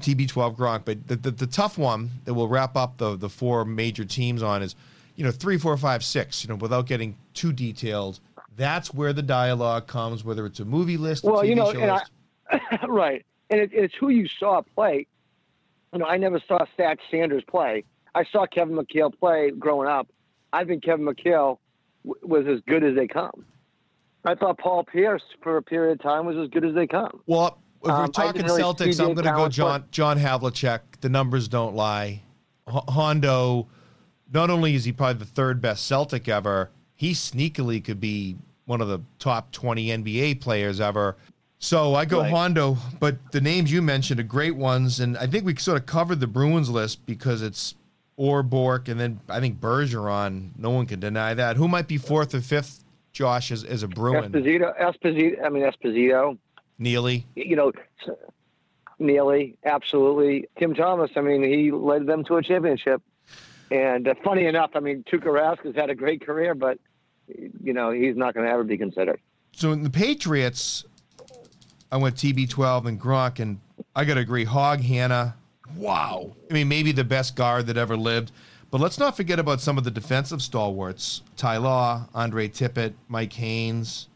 TB12 0.00 0.56
Gronk. 0.56 0.84
But 0.84 1.06
the, 1.08 1.16
the, 1.16 1.30
the 1.30 1.46
tough 1.46 1.78
one 1.78 2.10
that 2.24 2.34
will 2.34 2.48
wrap 2.48 2.76
up 2.76 2.98
the, 2.98 3.16
the 3.16 3.28
four 3.28 3.64
major 3.64 4.04
teams 4.04 4.42
on 4.42 4.62
is, 4.62 4.74
you 5.14 5.24
know, 5.24 5.30
three, 5.30 5.58
four, 5.58 5.76
five, 5.76 6.04
six, 6.04 6.44
you 6.44 6.48
know, 6.48 6.56
without 6.56 6.86
getting 6.86 7.16
too 7.34 7.52
detailed. 7.52 8.20
That's 8.56 8.92
where 8.92 9.12
the 9.12 9.22
dialogue 9.22 9.86
comes, 9.86 10.24
whether 10.24 10.46
it's 10.46 10.60
a 10.60 10.64
movie 10.64 10.96
list, 10.96 11.24
Well, 11.24 11.42
TV 11.42 11.48
you 11.48 11.54
know, 11.54 11.72
show 11.72 11.80
and. 11.80 11.90
I, 11.90 12.86
right, 12.88 13.24
and 13.50 13.60
it, 13.60 13.70
it's 13.72 13.94
who 13.98 14.08
you 14.08 14.28
saw 14.38 14.62
play. 14.74 15.06
You 15.92 15.98
know, 15.98 16.06
I 16.06 16.16
never 16.16 16.40
saw 16.46 16.64
Satch 16.78 16.98
Sanders 17.10 17.42
play. 17.48 17.84
I 18.14 18.24
saw 18.24 18.46
Kevin 18.46 18.76
McHale 18.76 19.16
play 19.18 19.50
growing 19.50 19.88
up. 19.88 20.08
I 20.52 20.64
think 20.64 20.84
Kevin 20.84 21.04
McHale 21.04 21.58
w- 22.04 22.26
was 22.26 22.46
as 22.46 22.60
good 22.66 22.82
as 22.82 22.94
they 22.94 23.06
come. 23.06 23.44
I 24.24 24.34
thought 24.34 24.58
Paul 24.58 24.84
Pierce 24.84 25.22
for 25.42 25.56
a 25.56 25.62
period 25.62 25.92
of 25.92 26.02
time 26.02 26.26
was 26.26 26.36
as 26.36 26.48
good 26.48 26.64
as 26.64 26.74
they 26.74 26.86
come. 26.86 27.20
Well, 27.26 27.58
if 27.86 27.92
Um, 27.92 27.98
we're 28.00 28.04
I 28.04 28.08
talking 28.08 28.42
really 28.44 28.62
Celtics, 28.62 29.00
I'm 29.00 29.14
going 29.14 29.26
to 29.26 29.32
go 29.32 29.48
John 29.48 29.84
John 29.90 30.18
Havlicek. 30.18 30.80
The 31.00 31.08
numbers 31.08 31.48
don't 31.48 31.74
lie. 31.74 32.22
H- 32.68 32.82
Hondo, 32.88 33.66
not 34.32 34.50
only 34.50 34.74
is 34.74 34.84
he 34.84 34.92
probably 34.92 35.18
the 35.20 35.24
third 35.30 35.60
best 35.60 35.86
Celtic 35.86 36.28
ever, 36.28 36.70
he 36.94 37.12
sneakily 37.12 37.82
could 37.82 38.00
be 38.00 38.36
one 38.64 38.80
of 38.80 38.88
the 38.88 39.00
top 39.18 39.52
20 39.52 39.86
NBA 39.88 40.40
players 40.40 40.80
ever. 40.80 41.16
So 41.58 41.94
I 41.94 42.04
go 42.04 42.20
Right. 42.20 42.30
Hondo, 42.30 42.76
but 43.00 43.16
the 43.32 43.40
names 43.40 43.72
you 43.72 43.80
mentioned 43.80 44.20
are 44.20 44.24
great 44.24 44.56
ones, 44.56 45.00
and 45.00 45.16
I 45.16 45.26
think 45.26 45.44
we 45.44 45.54
sort 45.56 45.78
of 45.80 45.86
covered 45.86 46.20
the 46.20 46.26
Bruins 46.26 46.68
list 46.68 47.06
because 47.06 47.40
it's 47.42 47.74
Orr, 48.16 48.42
Bourque, 48.42 48.88
and 48.88 48.98
then 49.00 49.20
I 49.28 49.40
think 49.40 49.60
Bergeron. 49.60 50.50
No 50.58 50.70
one 50.70 50.86
can 50.86 51.00
deny 51.00 51.34
that. 51.34 51.56
Who 51.56 51.68
might 51.68 51.86
be 51.88 51.96
fourth 51.98 52.34
or 52.34 52.40
fifth, 52.40 52.82
Josh, 53.12 53.50
as, 53.52 53.62
as 53.64 53.82
a 53.82 53.88
Bruin? 53.88 54.32
Esposito, 54.32 54.72
Esposito. 54.78 55.44
I 55.44 55.48
mean 55.48 55.62
Esposito. 55.62 56.36
Neely. 56.78 57.26
You 57.34 57.56
know, 57.56 57.72
Neely, 58.98 59.56
absolutely. 59.64 60.48
Tim 60.58 60.74
Thomas. 60.74 61.10
I 61.16 61.20
mean, 61.20 61.42
he 61.42 61.70
led 61.70 62.06
them 62.06 62.24
to 62.24 62.36
a 62.36 62.42
championship. 62.42 63.02
And 63.70 64.08
uh, 64.08 64.14
funny 64.24 64.46
enough, 64.46 64.70
I 64.74 64.80
mean, 64.80 65.04
Tuukka 65.10 65.24
Rask 65.24 65.64
has 65.64 65.74
had 65.74 65.90
a 65.90 65.94
great 65.94 66.24
career, 66.24 66.54
but 66.54 66.78
you 67.28 67.72
know 67.72 67.90
he's 67.90 68.16
not 68.16 68.34
going 68.34 68.46
to 68.46 68.52
ever 68.52 68.64
be 68.64 68.78
considered. 68.78 69.20
So 69.52 69.72
in 69.72 69.82
the 69.82 69.90
Patriots, 69.90 70.84
I 71.90 71.96
went 71.96 72.14
TB12 72.16 72.86
and 72.86 73.00
Gronk, 73.00 73.40
and 73.40 73.58
I 73.94 74.04
got 74.04 74.14
to 74.14 74.20
agree, 74.20 74.44
Hog 74.44 74.80
Hannah. 74.80 75.34
Wow. 75.76 76.36
I 76.48 76.54
mean, 76.54 76.68
maybe 76.68 76.92
the 76.92 77.04
best 77.04 77.34
guard 77.34 77.66
that 77.66 77.76
ever 77.76 77.96
lived. 77.96 78.32
But 78.70 78.80
let's 78.80 78.98
not 78.98 79.16
forget 79.16 79.38
about 79.38 79.60
some 79.60 79.78
of 79.78 79.84
the 79.84 79.90
defensive 79.90 80.40
stalwarts: 80.40 81.22
Ty 81.36 81.58
Law, 81.58 82.06
Andre 82.14 82.48
Tippett, 82.48 82.94
Mike 83.08 83.32
Haynes. 83.34 84.08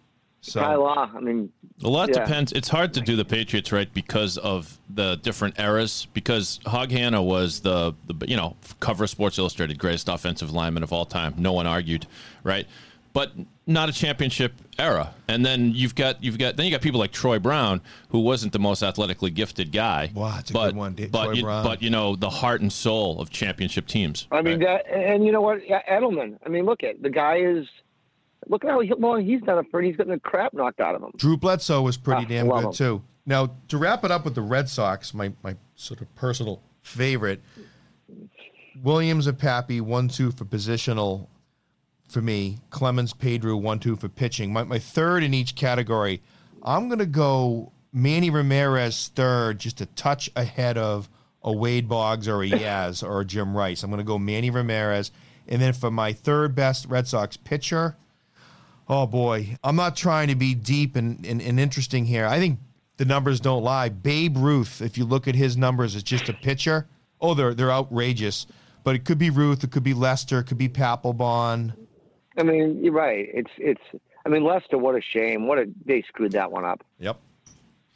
So 0.42 0.60
Ty 0.60 0.74
Law. 0.76 1.10
I 1.14 1.20
mean, 1.20 1.50
A 1.84 1.88
lot 1.88 2.08
Yeah. 2.08 2.24
depends. 2.24 2.52
It's 2.52 2.68
hard 2.68 2.94
to 2.94 3.00
do 3.00 3.14
the 3.16 3.24
Patriots 3.24 3.72
right 3.72 3.92
because 3.92 4.38
of 4.38 4.78
the 4.88 5.16
different 5.16 5.58
eras. 5.58 6.06
Because 6.14 6.60
Hog 6.66 6.90
Hannah 6.90 7.22
was 7.22 7.60
the, 7.60 7.94
the 8.06 8.26
you 8.26 8.36
know 8.36 8.56
cover 8.80 9.06
Sports 9.06 9.38
Illustrated 9.38 9.78
greatest 9.78 10.08
offensive 10.08 10.50
lineman 10.52 10.82
of 10.82 10.92
all 10.92 11.04
time. 11.04 11.34
No 11.36 11.52
one 11.52 11.66
argued, 11.66 12.06
right? 12.42 12.66
But 13.12 13.32
not 13.66 13.88
a 13.88 13.92
championship 13.92 14.52
era. 14.78 15.12
And 15.26 15.44
then 15.44 15.72
you've 15.74 15.94
got 15.94 16.22
you've 16.22 16.38
got 16.38 16.56
then 16.56 16.64
you 16.66 16.70
got 16.72 16.80
people 16.80 17.00
like 17.00 17.12
Troy 17.12 17.38
Brown, 17.38 17.80
who 18.10 18.20
wasn't 18.20 18.52
the 18.52 18.58
most 18.58 18.82
athletically 18.82 19.30
gifted 19.30 19.72
guy. 19.72 20.10
Wow, 20.14 20.32
that's 20.36 20.50
a 20.50 20.52
but, 20.52 20.66
good 20.68 20.76
one, 20.76 20.94
Dave- 20.94 21.12
But 21.12 21.24
Troy 21.24 21.32
you, 21.34 21.42
Brown. 21.42 21.64
but 21.64 21.82
you 21.82 21.90
know 21.90 22.14
the 22.16 22.30
heart 22.30 22.60
and 22.62 22.72
soul 22.72 23.20
of 23.20 23.28
championship 23.30 23.86
teams. 23.88 24.26
I 24.30 24.42
mean 24.42 24.62
right? 24.62 24.84
that, 24.86 24.94
and 24.94 25.24
you 25.26 25.32
know 25.32 25.40
what, 25.42 25.60
Edelman. 25.66 26.38
I 26.46 26.48
mean, 26.48 26.64
look 26.64 26.82
at 26.82 27.02
the 27.02 27.10
guy 27.10 27.36
is. 27.38 27.66
Look 28.50 28.64
at 28.64 28.70
how 28.70 28.80
long 28.98 29.24
he's 29.24 29.40
done 29.42 29.58
it 29.58 29.66
for. 29.70 29.78
and 29.80 29.86
He's 29.86 29.96
getting 29.96 30.12
the 30.12 30.20
crap 30.20 30.52
knocked 30.52 30.80
out 30.80 30.94
of 30.94 31.02
him. 31.02 31.12
Drew 31.16 31.36
Bledsoe 31.38 31.80
was 31.82 31.96
pretty 31.96 32.24
Ah, 32.26 32.28
damn 32.28 32.48
good 32.48 32.64
him. 32.64 32.72
too. 32.72 33.02
Now 33.24 33.52
to 33.68 33.78
wrap 33.78 34.04
it 34.04 34.10
up 34.10 34.24
with 34.24 34.34
the 34.34 34.42
Red 34.42 34.68
Sox, 34.68 35.14
my 35.14 35.32
my 35.42 35.56
sort 35.76 36.00
of 36.00 36.12
personal 36.16 36.60
favorite, 36.82 37.40
Williams 38.82 39.26
and 39.26 39.38
Papi 39.38 39.80
one 39.80 40.08
two 40.08 40.30
for 40.32 40.44
positional 40.44 41.26
for 42.08 42.20
me. 42.20 42.58
Clemens 42.70 43.12
Pedro 43.12 43.56
one 43.56 43.78
two 43.78 43.96
for 43.96 44.08
pitching. 44.08 44.52
My 44.52 44.64
my 44.64 44.78
third 44.78 45.22
in 45.22 45.34
each 45.34 45.54
category. 45.54 46.22
I'm 46.62 46.88
gonna 46.88 47.06
go 47.06 47.72
Manny 47.92 48.30
Ramirez 48.30 49.08
third, 49.14 49.58
just 49.58 49.80
a 49.80 49.86
touch 49.86 50.30
ahead 50.36 50.76
of 50.78 51.08
a 51.42 51.52
Wade 51.52 51.88
Boggs 51.88 52.26
or 52.28 52.42
a 52.42 52.48
Yaz 52.50 53.06
or 53.06 53.20
a 53.20 53.24
Jim 53.24 53.56
Rice. 53.56 53.82
I'm 53.82 53.90
gonna 53.90 54.02
go 54.04 54.18
Manny 54.18 54.50
Ramirez, 54.50 55.10
and 55.46 55.60
then 55.60 55.72
for 55.72 55.90
my 55.90 56.12
third 56.12 56.54
best 56.54 56.86
Red 56.86 57.06
Sox 57.06 57.36
pitcher. 57.36 57.96
Oh 58.92 59.06
boy, 59.06 59.56
I'm 59.62 59.76
not 59.76 59.94
trying 59.96 60.26
to 60.28 60.34
be 60.34 60.52
deep 60.52 60.96
and, 60.96 61.24
and, 61.24 61.40
and 61.40 61.60
interesting 61.60 62.04
here. 62.04 62.26
I 62.26 62.40
think 62.40 62.58
the 62.96 63.04
numbers 63.04 63.38
don't 63.38 63.62
lie. 63.62 63.88
Babe 63.88 64.36
Ruth, 64.36 64.82
if 64.82 64.98
you 64.98 65.04
look 65.04 65.28
at 65.28 65.36
his 65.36 65.56
numbers, 65.56 65.94
it's 65.94 66.02
just 66.02 66.28
a 66.28 66.32
pitcher. 66.32 66.88
Oh, 67.20 67.34
they're 67.34 67.54
they're 67.54 67.70
outrageous. 67.70 68.48
But 68.82 68.96
it 68.96 69.04
could 69.04 69.18
be 69.18 69.30
Ruth, 69.30 69.62
it 69.62 69.70
could 69.70 69.84
be 69.84 69.94
Lester, 69.94 70.40
it 70.40 70.44
could 70.48 70.58
be 70.58 70.68
Papelbon. 70.68 71.72
I 72.36 72.42
mean, 72.42 72.82
you're 72.82 72.92
right. 72.92 73.28
It's 73.32 73.50
it's. 73.58 73.80
I 74.26 74.28
mean, 74.28 74.42
Lester. 74.42 74.76
What 74.76 74.96
a 74.96 75.00
shame. 75.00 75.46
What 75.46 75.58
a 75.58 75.66
they 75.84 76.02
screwed 76.08 76.32
that 76.32 76.50
one 76.50 76.64
up. 76.64 76.82
Yep. 76.98 77.16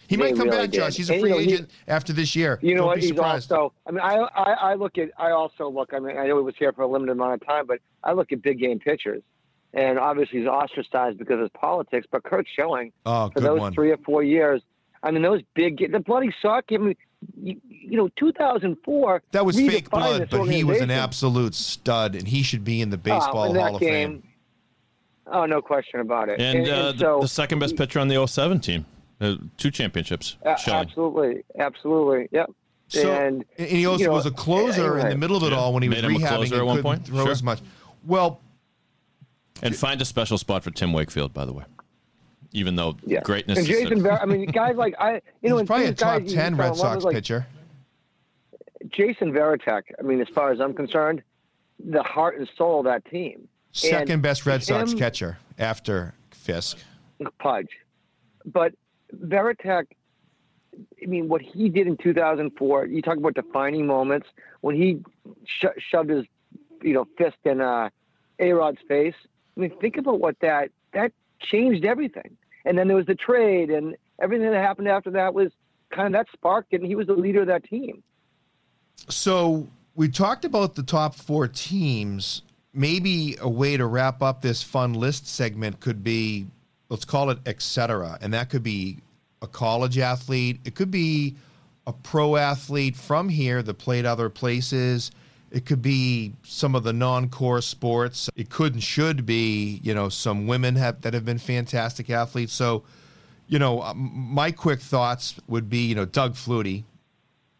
He 0.07 0.14
They 0.16 0.23
might 0.23 0.37
come 0.37 0.49
really 0.49 0.66
back, 0.68 0.71
Josh. 0.71 0.92
did. 0.92 0.97
He's 0.99 1.11
a 1.11 1.14
And, 1.14 1.21
free 1.23 1.30
you 1.30 1.35
know, 1.37 1.40
he- 1.42 1.52
agent 1.54 1.71
after 1.88 2.12
this 2.12 2.37
year. 2.37 2.59
You 2.62 2.75
know 2.75 2.83
Don't 2.83 2.87
what? 2.88 2.95
be 2.97 3.00
He's 3.00 3.09
surprised. 3.11 3.50
also. 3.52 3.73
I 3.87 3.90
mean, 3.90 4.00
I, 4.00 4.16
I 4.16 4.52
I 4.71 4.75
look 4.75 4.97
at. 4.99 5.11
I 5.18 5.30
also 5.33 5.68
look. 5.68 5.92
I 5.92 5.99
mean, 5.99 6.16
I 6.18 6.26
know 6.28 6.37
he 6.38 6.45
was 6.45 6.54
here 6.57 6.73
for 6.73 6.83
a 6.83 6.87
limited 6.87 7.12
amount 7.12 7.35
of 7.42 7.47
time, 7.49 7.66
but 7.66 7.80
I 8.04 8.12
look 8.12 8.30
at 8.30 8.42
big 8.42 8.59
game 8.61 8.78
pitchers, 8.78 9.23
and 9.75 9.99
obviously 9.99 10.38
he's 10.40 10.49
ostracized 10.49 11.19
because 11.19 11.35
of 11.35 11.40
his 11.40 11.50
politics. 11.50 12.07
But 12.11 12.23
Curt 12.25 12.47
Schilling, 12.54 12.93
oh, 13.04 13.31
for 13.31 13.40
those 13.40 13.61
one. 13.61 13.75
three 13.75 13.90
or 13.90 13.97
four 13.99 14.23
years, 14.23 14.62
I 15.02 15.11
mean, 15.11 15.23
those 15.23 15.43
big 15.54 15.93
the 15.93 16.00
bloody 16.00 16.33
sock. 16.40 16.64
I 16.73 16.76
mean, 16.78 16.97
you, 17.37 17.61
you 17.69 17.97
know, 17.97 18.09
2004. 18.16 19.23
That 19.33 19.45
was 19.47 19.57
fake 19.57 19.90
blood, 19.90 20.28
but 20.31 20.45
he 20.45 20.64
was 20.64 20.81
an 20.81 20.90
absolute 20.90 21.54
stud, 21.54 22.14
and 22.14 22.26
he 22.28 22.43
should 22.43 22.64
be 22.64 22.81
in 22.81 22.90
the 22.90 22.97
Oh, 22.97 23.00
baseball 23.00 23.45
in 23.50 23.57
Hall 23.57 23.75
of 23.76 23.81
game, 23.81 23.90
Fame. 24.23 24.23
Oh, 25.26 25.47
no 25.47 25.62
question 25.62 26.00
about 26.00 26.28
it. 26.28 26.38
and, 26.40 26.69
uh, 26.69 26.73
and 26.90 26.99
the, 26.99 26.99
so 26.99 27.19
the 27.23 27.28
second 27.28 27.59
best 27.59 27.76
pitcher 27.76 27.99
on 27.99 28.09
the 28.09 28.26
07 28.26 28.61
team, 28.61 28.85
uh, 29.23 29.37
two 29.57 29.71
championships. 29.71 30.37
a- 30.43 30.57
Schilling. 30.59 30.81
absolutely, 30.81 31.45
absolutely, 31.59 32.28
yep. 32.31 32.50
So, 32.88 33.11
and 33.11 33.45
and 33.57 33.66
he 33.69 33.87
also 33.87 34.00
you 34.02 34.07
know, 34.09 34.12
was 34.12 34.26
a 34.26 34.31
closer 34.31 34.99
in 34.99 35.09
the 35.09 35.16
middle 35.16 35.37
of 35.38 35.43
it 35.45 35.52
Yeah. 35.52 35.59
all 35.59 35.73
when 35.73 35.83
he 35.83 35.88
was 35.88 35.97
Made 36.02 36.04
him 36.04 36.16
a 36.16 36.19
rehabbing 36.19 36.28
closer 36.28 36.54
and 36.54 36.61
at 36.61 36.66
one 36.66 36.76
couldn't 36.76 36.83
point? 36.83 37.07
throw 37.07 37.23
Sure. 37.25 37.33
as 37.33 37.43
much. 37.43 37.61
Well, 38.07 38.40
And 39.64 39.75
find 39.75 40.00
a 40.00 40.04
special 40.04 40.38
spot 40.38 40.62
for 40.62 40.71
Tim 40.71 40.92
Wakefield, 40.92 41.33
by 41.33 41.44
the 41.44 41.52
way. 41.52 41.64
Even 42.52 42.76
though 42.76 42.97
Yeah. 43.04 43.23
greatness 43.23 43.59
And 43.59 43.66
Jason, 43.66 44.02
Ver- 44.02 44.12
I 44.23 44.26
mean, 44.26 44.47
guys 44.47 44.76
like 44.76 44.94
I, 45.00 45.23
you 45.42 45.49
know, 45.49 45.56
he's 45.59 45.66
probably 45.66 45.87
a 45.87 45.90
these 45.90 45.99
guys 45.99 46.23
top 46.23 46.35
ten 46.35 46.56
Red 46.56 46.76
Sox 46.76 47.02
like 47.04 47.14
pitcher. 47.14 47.47
Jason 48.90 49.33
Varitek. 49.33 49.83
I 49.99 50.02
mean, 50.02 50.21
as 50.21 50.28
far 50.28 50.52
as 50.52 50.61
I'm 50.61 50.75
concerned, 50.75 51.23
the 51.85 52.02
heart 52.02 52.38
and 52.38 52.49
soul 52.56 52.80
of 52.80 52.85
that 52.85 53.04
team. 53.06 53.49
Second 53.73 54.23
best 54.23 54.47
Red 54.47 54.62
Sox 54.62 54.92
him- 54.92 54.99
catcher 54.99 55.38
after 55.59 56.14
Fisk. 56.30 56.78
Pudge, 57.38 57.68
but 58.44 58.75
Varitek. 59.16 59.87
I 61.02 61.06
mean, 61.06 61.28
what 61.28 61.40
he 61.40 61.68
did 61.68 61.87
in 61.87 61.97
2004. 61.97 62.87
You 62.87 63.00
talk 63.00 63.16
about 63.16 63.35
defining 63.35 63.87
moments 63.87 64.26
when 64.61 64.75
he 64.76 65.00
sho- 65.44 65.73
shoved 65.78 66.11
his, 66.11 66.25
you 66.83 66.92
know, 66.92 67.06
fist 67.16 67.37
in 67.44 67.61
uh, 67.61 67.90
A 68.40 68.52
Rod's 68.52 68.80
face. 68.88 69.14
I 69.56 69.61
mean, 69.61 69.73
think 69.80 69.96
about 69.96 70.20
what 70.20 70.37
that 70.40 70.70
that 70.92 71.12
changed 71.40 71.84
everything. 71.84 72.37
And 72.64 72.78
then 72.78 72.88
there 72.88 72.96
was 72.96 73.06
the 73.06 73.14
trade, 73.14 73.70
and 73.70 73.96
everything 74.20 74.50
that 74.50 74.62
happened 74.62 74.88
after 74.88 75.11
that 75.12 75.34
was 75.34 75.52
kind 75.90 76.14
of 76.14 76.20
that 76.20 76.32
sparked 76.32 76.73
and 76.73 76.84
he 76.84 76.94
was 76.94 77.06
the 77.06 77.14
leader 77.14 77.42
of 77.42 77.46
that 77.46 77.64
team. 77.64 78.02
So 79.08 79.68
we 79.94 80.08
talked 80.08 80.44
about 80.44 80.75
the 80.75 80.82
top 80.82 81.14
four 81.14 81.49
teams. 81.49 82.42
Maybe 82.73 83.37
a 83.40 83.49
way 83.49 83.76
to 83.76 83.87
wrap 83.87 84.20
up 84.23 84.42
this 84.42 84.62
fun 84.62 84.94
list 84.94 85.28
segment 85.28 85.78
could 85.78 86.02
be, 86.02 86.46
let's 86.88 87.04
call 87.04 87.30
it 87.30 87.38
etc. 87.46 88.18
And 88.20 88.34
that 88.34 88.50
could 88.50 88.64
be 88.64 88.99
a 89.42 89.46
college 89.46 89.99
athlete. 89.99 90.58
It 90.64 90.75
could 90.75 90.90
be 90.90 91.37
a 91.87 91.92
pro 91.92 92.37
athlete 92.37 92.96
from 92.96 93.28
here 93.28 93.62
that 93.62 93.75
played 93.75 94.06
other 94.06 94.28
places. 94.28 95.11
It 95.54 95.66
could 95.66 95.80
be 95.82 96.32
some 96.42 96.75
of 96.75 96.82
the 96.82 96.92
non-core 96.92 97.62
sports. 97.62 98.28
It 98.34 98.50
could 98.50 98.75
and 98.75 98.82
should 98.82 99.25
be, 99.25 99.78
you 99.84 99.94
know, 99.94 100.08
some 100.08 100.49
women 100.49 100.75
have, 100.75 101.00
that 101.02 101.14
have 101.14 101.25
been 101.25 101.38
fantastic 101.38 102.11
athletes. 102.11 102.52
So, 102.52 102.82
you 103.46 103.61
know, 103.61 103.80
um, 103.82 104.11
my 104.12 104.50
quick 104.50 104.80
thoughts 104.80 105.37
would 105.46 105.70
be, 105.70 105.87
you 105.87 105.94
know, 105.94 106.06
Doug 106.06 106.34
Flutie, 106.34 106.82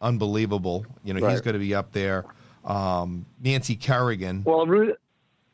unbelievable. 0.01 0.85
You 1.05 1.13
know, 1.13 1.25
he's 1.29 1.39
going 1.39 1.53
to 1.53 1.59
be 1.59 1.73
up 1.73 1.93
there. 1.93 2.25
Um, 2.65 3.25
Nancy 3.41 3.77
Kerrigan, 3.77 4.43
Well, 4.43 4.65
Ru- 4.65 4.95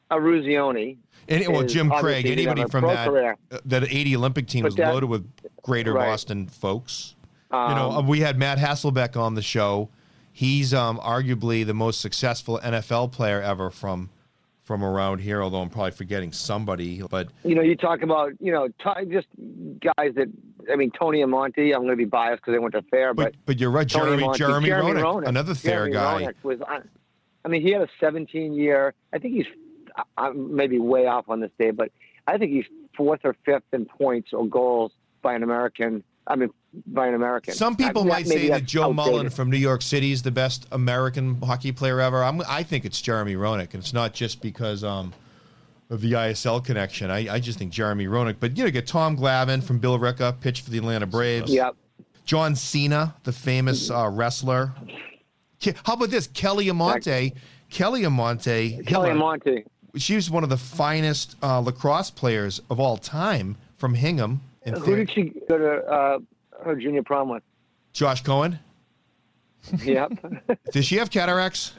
Eruzione. 0.10 0.98
and 1.29 1.48
well, 1.50 1.63
Jim 1.63 1.91
Craig. 1.91 2.25
Anybody 2.25 2.65
from 2.65 2.86
that 2.86 3.07
career. 3.07 3.38
uh, 3.51 3.60
that 3.65 3.83
'80 3.83 4.15
Olympic 4.15 4.48
team 4.48 4.63
But 4.63 4.69
was 4.69 4.75
that- 4.77 4.93
loaded 4.93 5.10
with 5.10 5.29
Greater 5.62 5.93
Right. 5.93 6.07
Boston 6.07 6.48
folks. 6.48 7.13
you 7.51 7.57
know, 7.57 7.91
Um, 7.91 8.05
uh, 8.05 8.07
we 8.07 8.21
had 8.21 8.39
Matt 8.39 8.57
Hasselbeck 8.57 9.15
on 9.15 9.36
the 9.36 9.41
show. 9.41 9.89
He's 10.31 10.73
um, 10.73 10.97
arguably 11.00 11.65
the 11.65 11.73
most 11.73 12.01
successful 12.01 12.59
NFL 12.63 13.11
player 13.11 13.41
ever 13.41 13.69
from 13.69 14.09
from 14.63 14.83
around 14.83 15.19
here. 15.19 15.41
Although 15.41 15.61
I'm 15.61 15.69
probably 15.69 15.91
forgetting 15.91 16.31
somebody, 16.31 17.01
but 17.09 17.29
you 17.43 17.55
know, 17.55 17.61
you 17.61 17.75
talk 17.75 18.01
about, 18.01 18.33
you 18.39 18.51
know, 18.51 18.67
t- 18.67 19.05
just 19.11 19.27
guys 19.79 20.13
that, 20.15 20.27
I 20.71 20.75
mean, 20.75 20.91
Tony 20.97 21.19
Amonte, 21.19 21.73
I'm 21.73 21.81
going 21.81 21.89
to 21.89 21.95
be 21.95 22.05
biased 22.05 22.41
because 22.41 22.53
they 22.53 22.59
went 22.59 22.73
to 22.75 22.81
Thayer, 22.83 23.13
but 23.13 23.33
but, 23.33 23.35
but 23.45 23.59
you're 23.59 23.71
right, 23.71 23.89
Tony 23.89 24.05
Jeremy 24.05 24.23
Amonte, 24.23 24.38
Jeremy, 24.38 24.67
Jeremy 24.67 24.91
Roenick, 24.91 25.03
Roenick, 25.03 25.27
another 25.27 25.53
Thayer 25.55 25.89
Jeremy 25.89 25.93
guy. 25.93 26.21
Roenick 26.21 26.43
was, 26.43 26.59
I 27.43 27.47
mean, 27.47 27.61
he 27.61 27.71
had 27.71 27.81
a 27.81 27.89
17 28.00 28.53
year, 28.53 28.93
I 29.11 29.17
think 29.17 29.33
he's, 29.33 29.47
I'm 30.17 30.55
maybe 30.55 30.79
way 30.79 31.07
off 31.07 31.27
on 31.27 31.41
this 31.41 31.51
day, 31.59 31.71
but 31.71 31.91
I 32.27 32.38
think 32.38 32.51
he's 32.51 32.65
fourth 32.95 33.21
or 33.23 33.35
fifth 33.45 33.63
in 33.73 33.85
points 33.85 34.31
or 34.31 34.47
goals 34.47 34.91
by 35.21 35.33
an 35.33 35.43
American. 35.43 36.03
I 36.28 36.36
mean, 36.36 36.50
by 36.88 37.08
an 37.08 37.16
American. 37.16 37.54
Some 37.54 37.75
people 37.75 38.04
I- 38.04 38.06
might 38.06 38.28
say 38.28 38.50
that 38.50 38.66
Joe 38.66 38.94
Mullen 38.94 39.30
from 39.30 39.50
New 39.50 39.58
York 39.58 39.82
City 39.82 40.12
is 40.12 40.22
the 40.22 40.32
best 40.32 40.68
American 40.72 41.42
hockey 41.42 41.72
player 41.72 42.00
ever. 42.00 42.24
I'm, 42.24 42.42
I 42.48 42.63
think 42.63 42.86
it's 42.86 43.01
Jeremy 43.01 43.36
Roenick, 43.36 43.74
and 43.74 43.84
it's 43.84 43.94
not 43.94 44.13
just 44.13 44.42
because 44.42 44.84
um, 44.84 45.13
of 45.90 46.01
the 46.01 46.13
ISL 46.13 46.63
connection. 46.63 47.12
I, 47.12 47.36
I 47.36 47.40
just 47.40 47.60
think 47.60 47.72
Jeremy 47.72 48.06
Roenick. 48.06 48.38
But 48.40 48.58
you 48.58 48.63
know, 48.63 48.72
get 48.72 48.88
Tom 48.88 49.18
Glavine 49.18 49.63
from 49.63 49.80
Billerica, 49.80 50.40
pitched 50.40 50.63
for 50.63 50.72
the 50.72 50.78
Atlanta 50.78 51.06
Braves. 51.06 51.51
Yep. 51.51 51.75
John 52.24 52.56
Cena, 52.56 53.16
the 53.24 53.34
famous 53.34 53.90
uh, 53.90 54.10
wrestler. 54.10 54.74
How 55.84 55.94
about 55.94 56.10
this? 56.10 56.28
Kelly 56.28 56.68
Amonte. 56.68 57.34
Kelly 57.70 58.04
Amonte. 58.04 58.86
Kelly 58.88 59.10
Amonte. 59.10 59.66
She 59.98 60.16
was 60.16 60.30
one 60.30 60.44
of 60.44 60.50
the 60.50 60.58
finest 60.58 61.36
uh, 61.44 61.60
lacrosse 61.60 62.10
players 62.10 62.62
of 62.70 62.80
all 62.80 62.98
time 62.98 63.58
from 63.78 63.96
Hingham. 63.96 64.42
And 64.63 64.77
Who 64.77 64.96
did 64.96 65.10
she 65.12 65.34
go 65.50 65.58
to 65.58 65.86
uh, 65.88 66.20
her 66.63 66.75
junior 66.75 67.03
prom 67.03 67.30
with? 67.30 67.44
Josh 67.94 68.22
Cohen. 68.24 68.60
Yep. 69.84 70.13
Did 70.72 70.86
she 70.86 70.96
have 70.96 71.12
cataracts? 71.12 71.74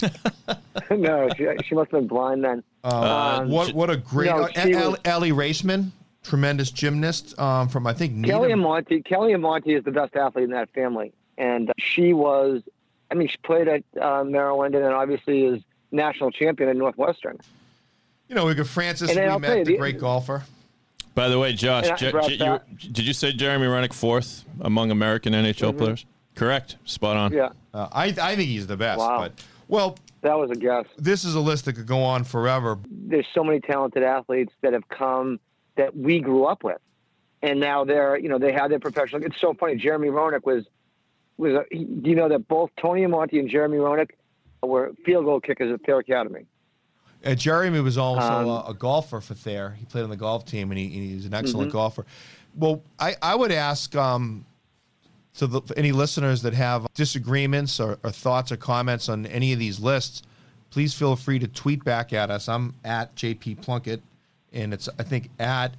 no, 0.90 1.28
she, 1.36 1.46
she 1.64 1.74
must 1.74 1.90
have 1.90 2.00
been 2.00 2.08
blind 2.08 2.42
then. 2.42 2.62
Uh, 2.82 3.38
Um, 3.42 3.50
What 3.50 3.72
what 3.74 3.90
a 3.90 3.96
great 3.96 4.26
No, 4.26 4.42
uh, 4.44 4.48
she 4.62 4.74
was- 4.74 4.98
Aly 5.04 5.30
Raisman, 5.32 5.90
tremendous 6.22 6.70
gymnast 6.70 7.38
um, 7.38 7.68
from 7.68 7.86
I 7.86 7.92
think 7.92 8.24
Kelly 8.24 8.48
Needham. 8.48 8.62
Amonte. 8.62 9.04
Kelly 9.04 9.32
Amonte 9.32 9.76
is 9.78 9.84
the 9.84 9.92
best 9.92 10.16
athlete 10.16 10.44
in 10.44 10.50
that 10.50 10.70
family, 10.70 11.12
and 11.38 11.72
she 11.78 12.12
was. 12.14 12.62
I 13.10 13.14
mean, 13.14 13.28
she 13.28 13.36
played 13.44 13.68
at 13.68 13.84
uh, 14.00 14.24
Maryland, 14.24 14.74
and 14.74 14.82
then 14.84 14.92
obviously 14.92 15.44
is 15.44 15.62
national 15.92 16.30
champion 16.32 16.68
at 16.70 16.76
Northwestern. 16.76 17.38
You 18.28 18.34
know, 18.34 18.46
we 18.46 18.54
got 18.54 18.66
Francis 18.66 19.10
And 19.10 19.18
then 19.18 19.26
we 19.26 19.30
I'll 19.30 19.38
met, 19.38 19.46
tell 19.48 19.58
you, 19.58 19.64
the 19.66 19.72
the- 19.72 19.78
great 19.78 19.98
golfer. 20.00 20.42
By 21.14 21.28
the 21.28 21.38
way, 21.38 21.52
Josh, 21.52 21.84
And 21.84 21.92
I 21.92 21.96
Je- 21.96 22.10
brought 22.10 22.28
Je- 22.28 22.36
that- 22.38 22.64
you- 22.80 22.90
did 22.90 23.06
you 23.06 23.12
say 23.12 23.32
Jeremy 23.32 23.66
Roenick 23.66 23.92
fourth 23.92 24.44
among 24.60 24.90
American 24.90 25.32
NHL 25.34 25.72
players? 25.76 26.04
Correct. 26.34 26.76
Spot 26.84 27.16
on. 27.16 27.30
Mm-hmm. 27.30 27.38
Yeah, 27.38 27.48
Uh, 27.72 27.88
I 27.92 28.06
I 28.06 28.34
think 28.36 28.48
he's 28.48 28.66
the 28.66 28.76
best. 28.76 28.98
Wow. 28.98 29.18
But 29.20 29.32
well, 29.68 29.96
that 30.22 30.36
was 30.36 30.50
a 30.50 30.56
guess. 30.56 30.84
this 30.98 31.24
is 31.24 31.34
a 31.36 31.40
list 31.40 31.66
that 31.66 31.74
could 31.74 31.86
go 31.86 32.02
on 32.02 32.24
forever. 32.24 32.78
There's 32.90 33.26
so 33.32 33.44
many 33.44 33.60
talented 33.60 34.02
athletes 34.02 34.52
that 34.62 34.72
have 34.72 34.88
come 34.88 35.38
that 35.76 35.96
we 35.96 36.18
grew 36.20 36.44
up 36.46 36.64
with, 36.64 36.78
and 37.42 37.60
now 37.60 37.84
they're 37.84 38.16
you 38.18 38.28
know 38.28 38.38
they 38.38 38.52
have 38.52 38.70
their 38.70 38.80
professional. 38.80 39.22
It's 39.24 39.40
so 39.40 39.54
funny. 39.54 39.76
Jeremy 39.76 40.08
Roenick 40.08 40.44
was 40.44 40.64
was 41.36 41.52
a, 41.52 41.64
do 41.74 42.10
you 42.10 42.16
know 42.16 42.28
that 42.28 42.48
both 42.48 42.70
Tony 42.80 43.02
Amonte 43.02 43.38
and 43.38 43.48
Jeremy 43.48 43.78
Roenick 43.78 44.10
were 44.62 44.92
field 45.04 45.24
goal 45.26 45.40
kickers 45.40 45.72
at 45.72 45.82
Thayer 45.86 45.98
Academy. 45.98 46.46
Uh, 47.24 47.34
Jeremy 47.34 47.80
was 47.80 47.96
also 47.98 48.20
Um, 48.22 48.46
a, 48.48 48.64
a 48.70 48.74
golfer 48.74 49.20
for 49.20 49.34
Thayer. 49.34 49.76
He 49.78 49.84
played 49.86 50.04
on 50.04 50.10
the 50.10 50.16
golf 50.16 50.44
team, 50.44 50.70
and 50.70 50.78
he, 50.78 50.84
and 50.86 50.94
he's 50.94 51.26
an 51.26 51.34
excellent 51.34 51.68
Mm-hmm. 51.68 51.76
golfer. 51.78 52.06
Well, 52.56 52.82
I, 52.98 53.16
I 53.22 53.34
would 53.34 53.50
ask 53.52 53.94
um, 53.96 54.44
to 55.36 55.46
the, 55.46 55.60
any 55.76 55.92
listeners 55.92 56.42
that 56.42 56.54
have 56.54 56.86
disagreements 56.94 57.80
or, 57.80 57.98
or 58.04 58.10
thoughts 58.10 58.52
or 58.52 58.56
comments 58.56 59.08
on 59.08 59.26
any 59.26 59.52
of 59.52 59.58
these 59.58 59.80
lists, 59.80 60.22
please 60.70 60.94
feel 60.94 61.16
free 61.16 61.38
to 61.40 61.48
tweet 61.48 61.82
back 61.84 62.12
at 62.12 62.30
us. 62.30 62.48
I'm 62.48 62.74
at 62.84 63.14
JP 63.16 63.62
Plunkett, 63.62 64.02
and 64.52 64.72
it's 64.72 64.88
I 64.98 65.02
think 65.02 65.30
at 65.40 65.74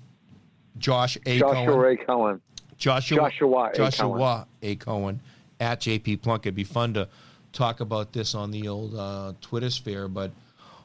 Josh 0.78 1.18
A. 1.26 1.40
Joshua 1.40 1.66
Cohen. 1.66 1.80
Ray 1.80 1.96
Cohen. 1.98 2.42
Joshua 2.78 3.18
Joshua 3.18 3.70
A. 3.74 3.76
Joshua 3.78 4.48
A. 4.62 4.76
Cohen 4.76 5.22
at 5.62 5.80
JP 5.80 6.22
Plunkett. 6.22 6.48
It'd 6.48 6.56
be 6.56 6.66
fun 6.66 6.94
to 6.96 7.08
talk 7.54 7.80
about 7.80 8.12
this 8.12 8.36
on 8.36 8.52
the 8.52 8.68
old 8.68 8.94
uh, 8.96 9.32
Twitter 9.40 9.70
sphere, 9.70 10.10
but 10.10 10.32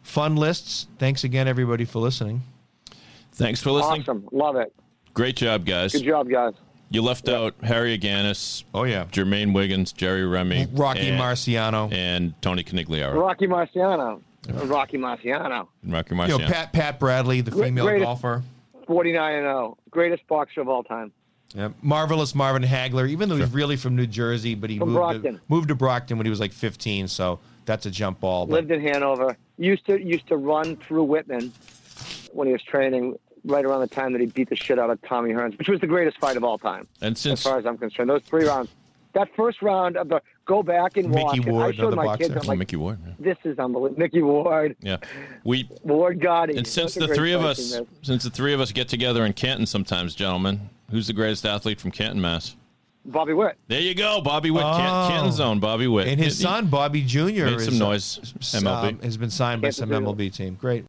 fun 0.02 0.36
lists. 0.36 0.86
Thanks 0.98 1.24
again, 1.24 1.48
everybody, 1.48 1.84
for 1.84 1.98
listening. 1.98 2.42
Thanks 3.32 3.60
for 3.62 3.70
listening. 3.70 4.02
Awesome, 4.02 4.28
love 4.32 4.56
it. 4.56 4.72
Great 5.14 5.36
job, 5.36 5.64
guys. 5.64 5.92
Good 5.92 6.04
job, 6.04 6.28
guys. 6.28 6.54
You 6.92 7.02
left 7.02 7.28
out 7.28 7.54
Harry 7.62 7.96
Agganis, 7.96 8.64
Oh 8.74 8.82
yeah, 8.82 9.04
Jermaine 9.04 9.54
Wiggins, 9.54 9.92
Jerry 9.92 10.26
Remy, 10.26 10.66
Rocky 10.72 11.08
and, 11.08 11.20
Marciano. 11.20 11.92
and 11.92 12.34
Tony 12.42 12.64
Conigliaro. 12.64 13.14
Rocky 13.20 13.46
Marciano. 13.46 14.20
Rocky 14.64 14.98
Marciano. 14.98 15.68
Rocky 15.84 16.14
Marciano. 16.14 16.28
you 16.28 16.36
know 16.38 16.38
Marciano. 16.38 16.46
Pat 16.48 16.72
Pat 16.72 16.98
Bradley, 16.98 17.40
the 17.42 17.52
female 17.52 17.84
greatest- 17.84 18.04
golfer. 18.04 18.42
49 18.86 19.34
and 19.34 19.44
0. 19.44 19.78
Greatest 19.90 20.26
boxer 20.26 20.60
of 20.62 20.68
all 20.68 20.82
time. 20.82 21.12
Yep. 21.54 21.74
Marvelous 21.82 22.34
Marvin 22.34 22.62
Hagler, 22.62 23.08
even 23.08 23.28
though 23.28 23.36
he's 23.36 23.52
really 23.52 23.76
from 23.76 23.94
New 23.94 24.06
Jersey, 24.06 24.54
but 24.56 24.68
he 24.70 24.78
moved 24.78 24.90
to, 24.90 24.94
Brockton. 24.94 25.40
moved 25.48 25.68
to 25.68 25.74
Brockton 25.76 26.16
when 26.16 26.26
he 26.26 26.30
was 26.30 26.40
like 26.40 26.52
15, 26.52 27.06
so 27.08 27.38
that's 27.66 27.86
a 27.86 27.90
jump 27.90 28.20
ball. 28.20 28.46
But 28.46 28.54
Lived 28.54 28.70
in 28.72 28.80
Hanover. 28.80 29.36
Used 29.60 29.86
to 29.86 30.02
used 30.02 30.26
to 30.28 30.36
run 30.36 30.76
through 30.76 31.04
Whitman 31.04 31.52
when 32.32 32.46
he 32.46 32.52
was 32.52 32.62
training 32.62 33.18
right 33.44 33.64
around 33.64 33.80
the 33.80 33.88
time 33.88 34.12
that 34.12 34.20
he 34.20 34.26
beat 34.26 34.48
the 34.48 34.56
shit 34.56 34.78
out 34.78 34.88
of 34.90 35.00
Tommy 35.02 35.32
Hearns, 35.32 35.56
which 35.58 35.68
was 35.68 35.80
the 35.80 35.86
greatest 35.86 36.18
fight 36.18 36.36
of 36.36 36.44
all 36.44 36.58
time, 36.58 36.86
and 37.02 37.16
since, 37.16 37.40
as 37.40 37.44
far 37.44 37.58
as 37.58 37.66
I'm 37.66 37.78
concerned. 37.78 38.10
Those 38.10 38.22
three 38.22 38.46
rounds. 38.46 38.70
That 39.12 39.28
first 39.34 39.60
round 39.60 39.96
of 39.96 40.08
the 40.08 40.22
go 40.44 40.62
back 40.62 40.96
and 40.96 41.10
Mickey 41.10 41.40
watch. 41.40 41.46
Ward, 41.46 41.74
I 41.74 41.76
showed 41.76 41.94
my 41.94 42.04
boxer. 42.04 42.28
kids. 42.28 42.36
I'm 42.36 42.42
oh, 42.44 42.48
like, 42.48 42.58
Micky 42.58 42.76
Ward, 42.76 42.98
yeah. 43.04 43.12
this 43.18 43.36
is 43.44 43.58
unbelievable. 43.58 43.98
Micky 43.98 44.22
Ward, 44.22 44.76
yeah, 44.80 44.98
we 45.44 45.68
Ward 45.82 46.20
Gatti. 46.20 46.56
and 46.56 46.66
since 46.66 46.94
the 46.94 47.08
three 47.08 47.32
of 47.32 47.42
us, 47.42 47.80
since 48.02 48.24
the 48.24 48.30
three 48.30 48.54
of 48.54 48.60
us 48.60 48.72
get 48.72 48.88
together 48.88 49.26
in 49.26 49.32
Canton 49.32 49.66
sometimes, 49.66 50.14
gentlemen, 50.14 50.70
who's 50.90 51.06
the 51.08 51.12
greatest 51.12 51.44
athlete 51.44 51.80
from 51.80 51.90
Canton, 51.90 52.20
Mass? 52.20 52.54
Bobby 53.04 53.32
Witt. 53.32 53.56
There 53.68 53.80
you 53.80 53.94
go, 53.94 54.20
Bobby 54.20 54.50
Witt, 54.50 54.62
Can- 54.62 54.70
Oh. 55.04 55.08
Canton 55.08 55.32
Zone, 55.32 55.58
Bobby 55.60 55.86
Witt, 55.86 56.06
and 56.08 56.20
his 56.20 56.36
He- 56.38 56.44
son 56.44 56.66
Bobby 56.66 57.02
Jr. 57.02 57.46
made 57.46 57.60
some 57.60 57.74
uh, 57.76 57.78
noise. 57.90 58.20
MLB. 58.40 58.88
um, 58.88 58.98
has 59.00 59.16
been 59.16 59.30
signed 59.30 59.62
by 59.62 59.70
some 59.70 59.88
MLB 59.90 60.30
team. 60.30 60.56
Great. 60.60 60.84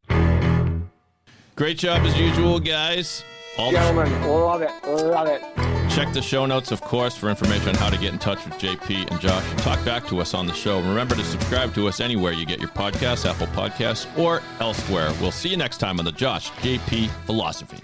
Great 1.56 1.78
job 1.78 2.02
as 2.06 2.18
usual, 2.18 2.60
guys. 2.60 3.24
All 3.58 3.72
the, 3.72 3.78
Gentlemen, 3.78 4.22
love 4.30 4.62
it. 4.62 4.72
Love 4.88 5.28
it. 5.28 5.42
check 5.90 6.12
the 6.14 6.22
show 6.22 6.46
notes, 6.46 6.72
of 6.72 6.80
course, 6.82 7.18
for 7.18 7.30
information 7.30 7.70
on 7.70 7.76
how 7.76 7.90
to 7.90 7.98
get 7.98 8.14
in 8.14 8.20
touch 8.20 8.44
with 8.46 8.54
JP 8.56 9.12
and 9.12 9.20
Josh. 9.20 9.44
And 9.50 9.60
talk 9.60 9.84
back 9.84 10.08
to 10.08 10.20
us 10.22 10.34
on 10.34 10.48
the 10.48 10.54
show. 10.54 10.80
Remember 10.80 11.16
to 11.16 11.24
subscribe 11.24 11.74
to 11.76 11.88
us 11.90 12.00
anywhere 12.00 12.32
you 12.32 12.46
get 12.46 12.60
your 12.60 12.70
podcasts, 12.70 13.30
Apple 13.30 13.48
Podcasts, 13.48 14.08
or 14.18 14.42
elsewhere. 14.62 15.12
We'll 15.22 15.32
see 15.34 15.50
you 15.50 15.58
next 15.58 15.78
time 15.80 16.00
on 16.00 16.06
the 16.06 16.14
Josh 16.14 16.50
JP 16.62 17.10
Philosophy. 17.26 17.80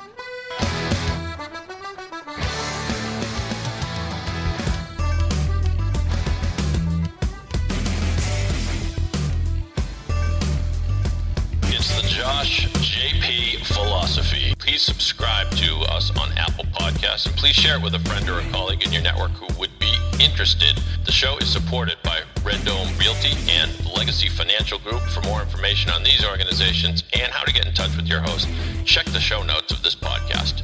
Josh 12.38 12.68
JP 12.68 13.66
philosophy. 13.66 14.54
Please 14.60 14.84
subscribe 14.84 15.50
to 15.56 15.74
us 15.92 16.16
on 16.20 16.32
Apple 16.38 16.66
Podcasts 16.66 17.26
and 17.26 17.36
please 17.36 17.56
share 17.56 17.78
it 17.78 17.82
with 17.82 17.96
a 17.96 18.00
friend 18.02 18.30
or 18.30 18.38
a 18.38 18.44
colleague 18.52 18.86
in 18.86 18.94
your 18.94 19.02
network 19.02 19.32
who 19.32 19.48
would 19.60 19.72
be 19.80 19.92
interested. 20.20 20.80
The 21.06 21.12
show 21.12 21.40
is 21.40 21.52
supported 21.52 21.98
by 22.04 22.22
Red 22.44 22.64
Dome 22.64 22.96
Realty 23.00 23.34
and 23.50 23.72
Legacy 23.98 24.30
Financial 24.30 24.78
Group. 24.78 25.02
For 25.02 25.22
more 25.22 25.42
information 25.42 25.90
on 25.90 26.04
these 26.04 26.24
organizations 26.24 27.04
and 27.14 27.32
how 27.32 27.44
to 27.44 27.52
get 27.52 27.66
in 27.66 27.74
touch 27.74 27.96
with 27.96 28.06
your 28.06 28.22
host, 28.22 28.48
check 28.86 29.08
the 29.08 29.20
show 29.20 29.42
notes 29.42 29.74
of 29.74 29.82
this 29.82 29.96
podcast. 29.96 30.62